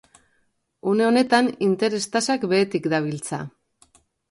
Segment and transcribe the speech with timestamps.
[0.91, 3.43] Une honetan, interes-tasak behetik dabiltza.